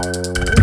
[0.00, 0.59] Tchau.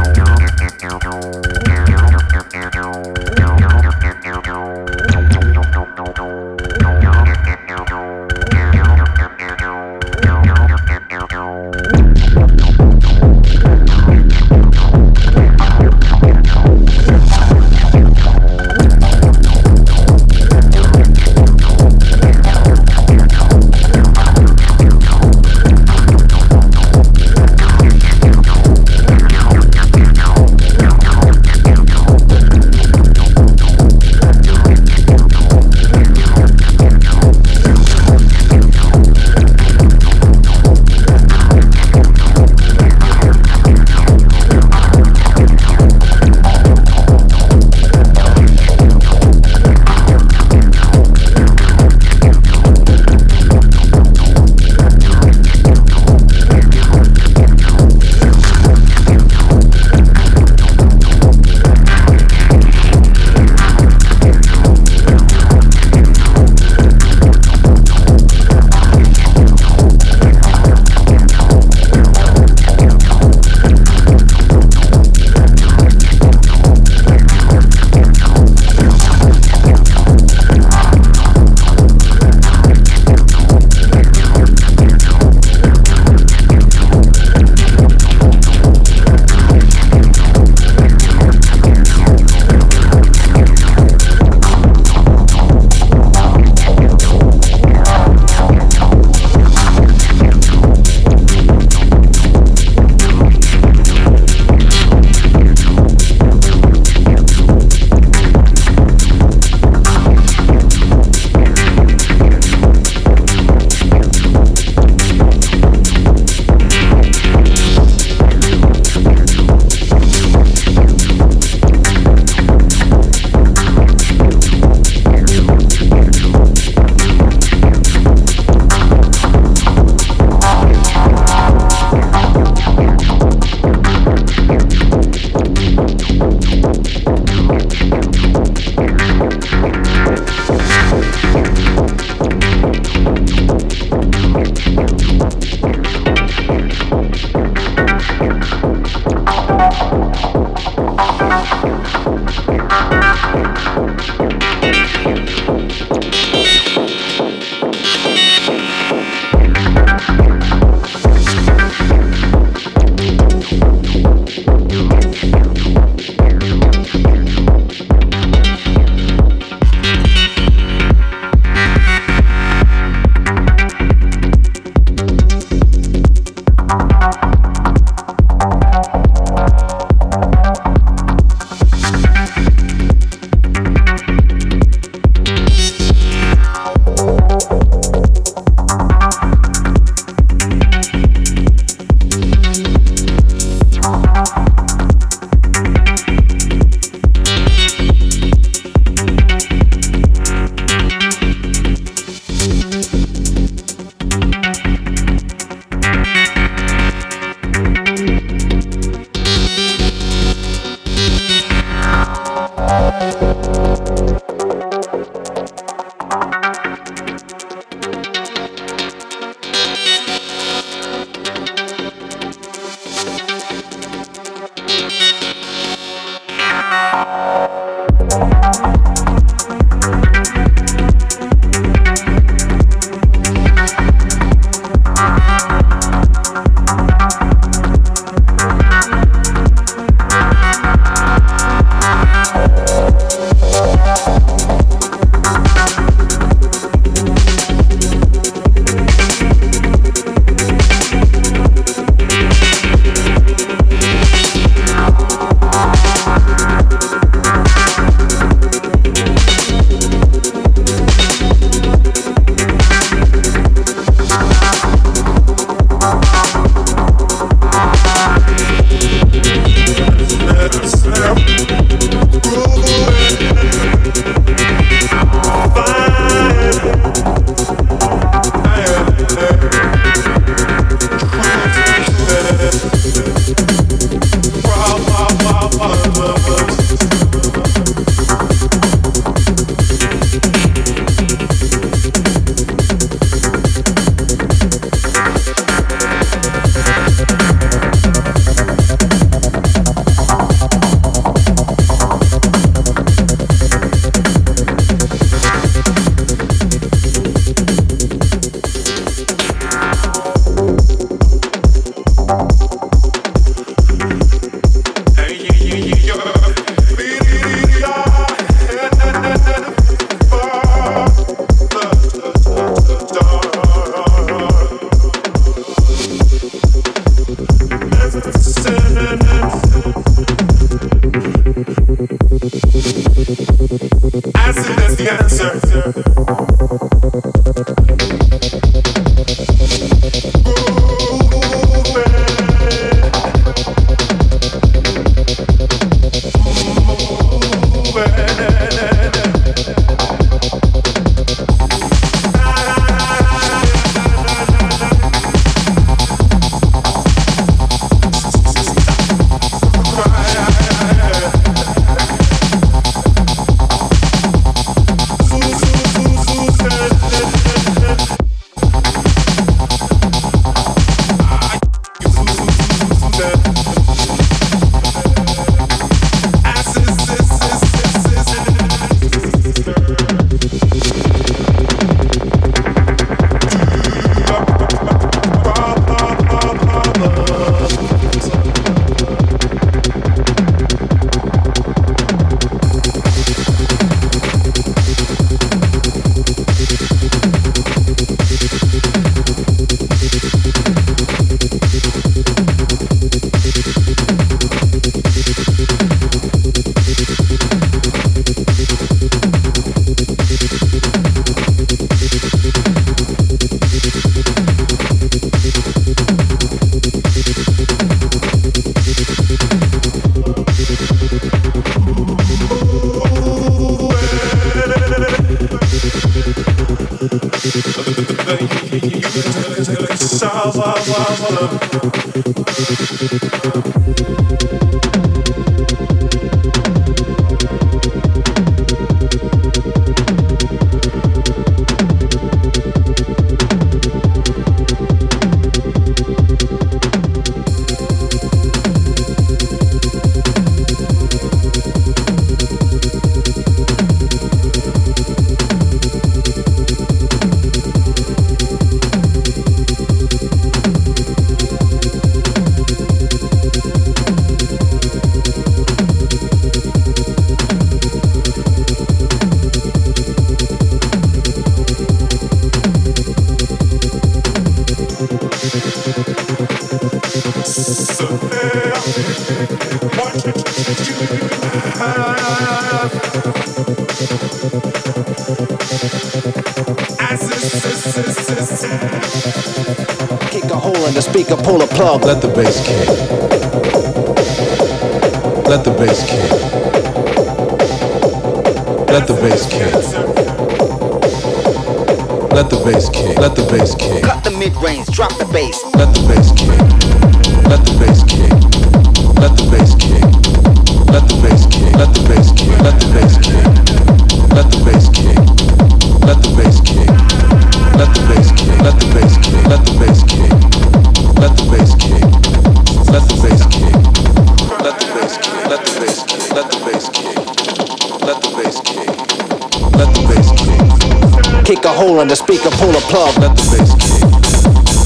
[531.82, 532.98] In the speaker, pull a plug.
[532.98, 533.84] Let the bass kick.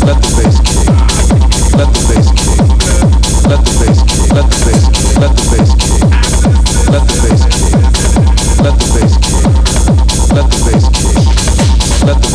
[0.05, 0.87] Let the bass kick.
[1.75, 2.55] Let the bass kick.
[3.49, 4.21] Let the bass kick.
[4.31, 5.11] Let the bass kick.
[5.19, 5.99] Let the bass kick.
[6.91, 7.67] Let the bass kick.
[8.61, 9.41] Let the bass kick.
[10.31, 11.09] Let the bass kick.
[12.01, 12.31] Let the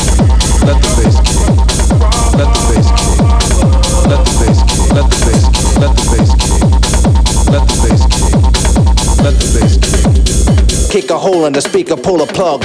[0.00, 0.64] bass kick.
[0.64, 1.50] Let the bass kick.
[2.38, 3.20] Let the bass kick.
[4.00, 4.86] Let the bass kick.
[4.90, 5.68] Let the bass kick.
[5.76, 6.64] Let the bass kick.
[7.52, 8.32] Let the bass kick.
[9.20, 10.90] Let the bass kick.
[10.90, 12.64] Kick a hole in the speaker, pull a plug.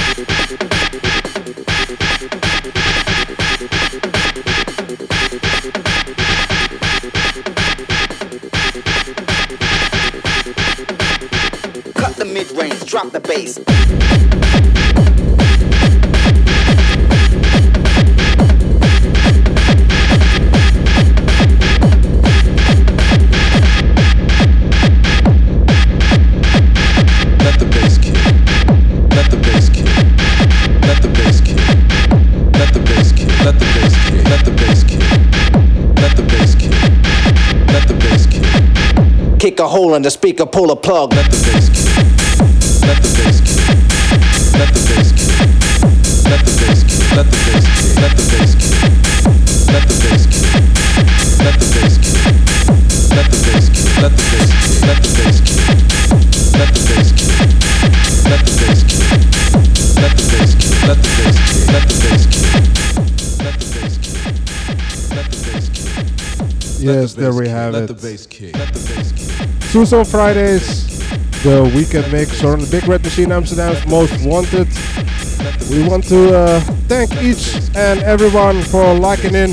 [13.35, 13.65] Kick.
[39.39, 41.13] Kick a hole in the speaker, pull a plug.
[41.13, 41.94] Let the bass kick.
[66.77, 67.89] Yes, there we have it.
[69.71, 70.84] Sous On Fridays
[71.45, 74.67] the weekend mix on the Big Red Machine Amsterdam's Most Wanted.
[75.69, 76.59] We want to uh,
[76.89, 79.51] thank each and everyone for liking in.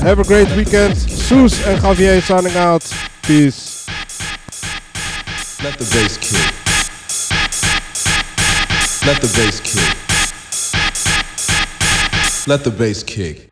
[0.00, 0.96] Have a great weekend.
[0.96, 2.90] Sous and Javier signing out.
[3.22, 3.86] Peace.
[5.62, 6.40] Let the bass kick.
[9.06, 9.96] Let the bass kick.
[12.46, 13.50] Let the bass kick.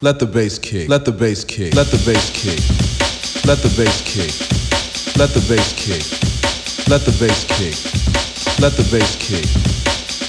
[0.00, 0.88] Let the bass kick.
[0.88, 1.74] Let the bass kick.
[1.74, 3.44] Let the bass kick.
[3.44, 5.16] Let the bass kick.
[5.18, 6.19] Let the bass kick.
[6.90, 7.76] Let the bass kick.
[8.60, 9.46] Let the bass kick.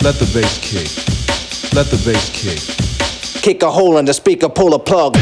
[0.04, 1.74] Let the bass kick.
[1.74, 3.42] Let the bass kick.
[3.42, 5.18] Kick a hole in the speaker, pull a plug.